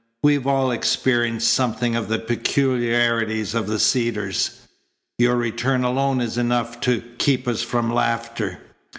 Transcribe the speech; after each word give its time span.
"We've 0.23 0.47
all 0.47 0.71
experienced 0.71 1.53
something 1.53 1.95
of 1.95 2.07
the 2.07 2.17
peculiarities 2.17 3.53
of 3.53 3.67
the 3.67 3.77
Cedars. 3.77 4.61
Your 5.19 5.35
return 5.35 5.83
alone's 5.83 6.39
enough 6.39 6.79
to 6.81 7.03
keep 7.19 7.47
us 7.47 7.61
from 7.61 7.93
laughter." 7.93 8.57